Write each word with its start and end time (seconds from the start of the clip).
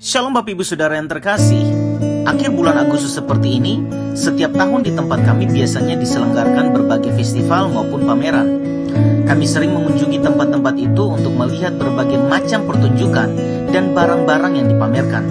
Shalom 0.00 0.32
Bapak 0.32 0.56
Ibu 0.56 0.64
Saudara 0.64 0.96
yang 0.96 1.12
terkasih. 1.12 1.60
Akhir 2.24 2.56
bulan 2.56 2.88
Agustus 2.88 3.20
seperti 3.20 3.60
ini 3.60 3.84
Setiap 4.16 4.56
tahun 4.56 4.80
di 4.80 4.96
tempat 4.96 5.28
kami 5.28 5.44
biasanya 5.44 5.92
diselenggarakan 6.00 6.72
berbagai 6.72 7.12
festival 7.20 7.68
maupun 7.68 8.08
pameran. 8.08 8.48
Kami 9.28 9.44
sering 9.44 9.76
mengunjungi 9.76 10.24
tempat-tempat 10.24 10.72
itu 10.80 11.04
untuk 11.04 11.36
melihat 11.36 11.76
berbagai 11.76 12.16
macam 12.16 12.64
pertunjukan 12.64 13.28
dan 13.76 13.92
barang-barang 13.92 14.52
yang 14.56 14.72
dipamerkan. 14.72 15.24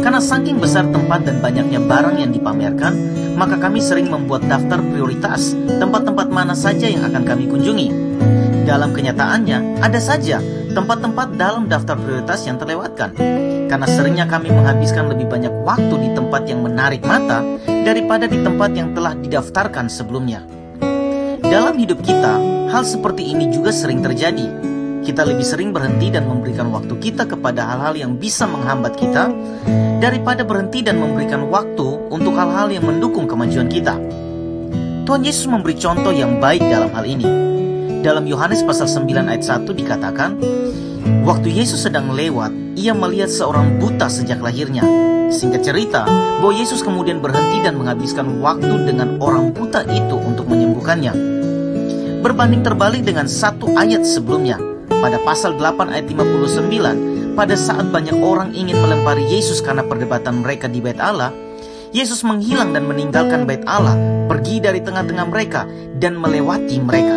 Karena 0.00 0.24
saking 0.24 0.56
besar 0.56 0.88
tempat 0.88 1.28
dan 1.28 1.44
banyaknya 1.44 1.84
barang 1.84 2.16
yang 2.16 2.32
dipamerkan 2.32 2.96
Maka 3.36 3.60
kami 3.60 3.84
sering 3.84 4.08
membuat 4.08 4.48
daftar 4.48 4.80
prioritas 4.88 5.52
tempat-tempat 5.52 6.32
mana 6.32 6.56
saja 6.56 6.88
yang 6.88 7.04
akan 7.04 7.28
kami 7.28 7.44
kunjungi. 7.44 7.88
Dalam 8.64 8.96
kenyataannya, 8.96 9.84
ada 9.84 10.00
saja 10.00 10.40
tempat-tempat 10.72 11.36
dalam 11.36 11.68
daftar 11.68 12.00
prioritas 12.00 12.48
yang 12.48 12.56
terlewatkan. 12.56 13.12
Karena 13.68 13.84
seringnya 13.84 14.24
kami 14.24 14.48
menghabiskan 14.48 15.12
lebih 15.12 15.28
banyak 15.28 15.52
waktu 15.62 15.94
di 16.00 16.10
tempat 16.16 16.48
yang 16.48 16.64
menarik 16.64 17.04
mata 17.04 17.44
daripada 17.68 18.24
di 18.24 18.40
tempat 18.40 18.72
yang 18.72 18.96
telah 18.96 19.12
didaftarkan 19.12 19.92
sebelumnya. 19.92 20.40
Dalam 21.44 21.76
hidup 21.76 22.00
kita, 22.00 22.40
hal 22.72 22.84
seperti 22.84 23.28
ini 23.28 23.52
juga 23.52 23.68
sering 23.68 24.00
terjadi. 24.00 24.48
Kita 25.04 25.24
lebih 25.24 25.44
sering 25.44 25.72
berhenti 25.72 26.12
dan 26.12 26.28
memberikan 26.28 26.68
waktu 26.68 26.96
kita 27.00 27.24
kepada 27.24 27.64
hal-hal 27.64 27.96
yang 27.96 28.12
bisa 28.16 28.44
menghambat 28.44 28.96
kita 28.96 29.32
daripada 30.00 30.44
berhenti 30.44 30.84
dan 30.84 31.00
memberikan 31.00 31.48
waktu 31.48 32.08
untuk 32.12 32.36
hal-hal 32.36 32.68
yang 32.68 32.84
mendukung 32.84 33.24
kemajuan 33.24 33.68
kita. 33.72 33.96
Tuhan 35.08 35.24
Yesus 35.24 35.48
memberi 35.48 35.72
contoh 35.80 36.12
yang 36.12 36.36
baik 36.36 36.60
dalam 36.68 36.92
hal 36.92 37.08
ini. 37.08 37.24
Dalam 38.04 38.28
Yohanes 38.28 38.60
pasal 38.60 38.84
9 38.84 39.08
ayat 39.32 39.40
1 39.40 39.64
dikatakan, 39.72 40.36
Waktu 41.28 41.48
Yesus 41.52 41.84
sedang 41.84 42.12
lewat, 42.12 42.76
ia 42.76 42.96
melihat 42.96 43.28
seorang 43.28 43.80
buta 43.80 44.08
sejak 44.08 44.40
lahirnya. 44.40 44.84
Singkat 45.28 45.60
cerita, 45.60 46.08
bahwa 46.40 46.56
Yesus 46.56 46.80
kemudian 46.80 47.20
berhenti 47.20 47.60
dan 47.60 47.76
menghabiskan 47.76 48.40
waktu 48.40 48.88
dengan 48.88 49.20
orang 49.20 49.52
buta 49.52 49.84
itu 49.88 50.16
untuk 50.16 50.48
menyembuhkannya. 50.48 51.12
Berbanding 52.24 52.64
terbalik 52.64 53.04
dengan 53.04 53.28
satu 53.28 53.76
ayat 53.76 54.08
sebelumnya, 54.08 54.56
pada 54.88 55.20
pasal 55.20 55.60
8 55.60 55.92
ayat 55.92 56.08
59, 56.08 57.36
pada 57.36 57.54
saat 57.54 57.86
banyak 57.92 58.16
orang 58.18 58.56
ingin 58.56 58.80
melempari 58.80 59.22
Yesus 59.28 59.62
karena 59.62 59.86
perdebatan 59.86 60.42
mereka 60.42 60.66
di 60.66 60.80
bait 60.82 60.98
Allah, 60.98 61.30
Yesus 61.92 62.20
menghilang 62.24 62.76
dan 62.76 62.84
meninggalkan 62.84 63.48
bait 63.48 63.64
Allah, 63.64 63.96
pergi 64.28 64.60
dari 64.60 64.80
tengah-tengah 64.84 65.26
mereka 65.28 65.64
dan 65.96 66.18
melewati 66.18 66.76
mereka. 66.82 67.16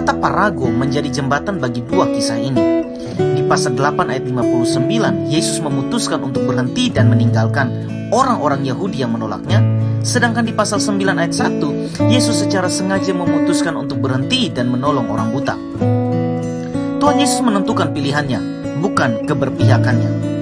Kata 0.00 0.16
parago 0.16 0.64
menjadi 0.72 1.20
jembatan 1.20 1.60
bagi 1.60 1.84
dua 1.84 2.08
kisah 2.08 2.40
ini. 2.40 2.88
Di 3.20 3.44
pasal 3.44 3.76
8 3.76 4.08
ayat 4.08 4.24
59, 4.24 5.28
Yesus 5.28 5.60
memutuskan 5.60 6.24
untuk 6.24 6.48
berhenti 6.48 6.88
dan 6.88 7.12
meninggalkan 7.12 7.68
orang-orang 8.08 8.64
Yahudi 8.64 9.04
yang 9.04 9.12
menolaknya. 9.12 9.60
Sedangkan 10.00 10.48
di 10.48 10.56
pasal 10.56 10.80
9 10.80 11.04
ayat 11.04 11.36
1, 11.36 12.08
Yesus 12.08 12.40
secara 12.40 12.72
sengaja 12.72 13.12
memutuskan 13.12 13.76
untuk 13.76 14.00
berhenti 14.00 14.48
dan 14.48 14.72
menolong 14.72 15.04
orang 15.12 15.36
buta. 15.36 15.52
Tuhan 16.96 17.20
Yesus 17.20 17.44
menentukan 17.44 17.92
pilihannya, 17.92 18.40
bukan 18.80 19.28
keberpihakannya. 19.28 20.32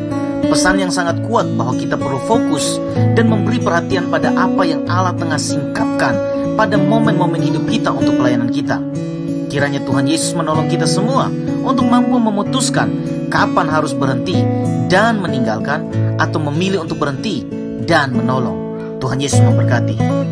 Pesan 0.46 0.78
yang 0.78 0.94
sangat 0.94 1.18
kuat 1.26 1.50
bahwa 1.58 1.74
kita 1.74 1.98
perlu 1.98 2.22
fokus 2.30 2.78
dan 2.94 3.26
memberi 3.26 3.58
perhatian 3.58 4.06
pada 4.06 4.30
apa 4.38 4.62
yang 4.62 4.86
Allah 4.86 5.18
tengah 5.18 5.34
singkapkan 5.34 6.14
pada 6.54 6.78
momen-momen 6.78 7.42
hidup 7.42 7.66
kita 7.66 7.90
untuk 7.90 8.22
pelayanan 8.22 8.54
kita. 8.54 8.78
Kiranya 9.48 9.80
Tuhan 9.82 10.04
Yesus 10.04 10.36
menolong 10.36 10.68
kita 10.68 10.84
semua 10.84 11.32
untuk 11.64 11.88
mampu 11.88 12.20
memutuskan 12.20 12.92
kapan 13.32 13.68
harus 13.68 13.96
berhenti 13.96 14.36
dan 14.92 15.20
meninggalkan 15.24 15.88
atau 16.20 16.40
memilih 16.52 16.84
untuk 16.84 17.00
berhenti 17.00 17.44
dan 17.88 18.12
menolong. 18.12 18.68
Tuhan 19.00 19.20
Yesus 19.20 19.40
memberkati. 19.40 20.18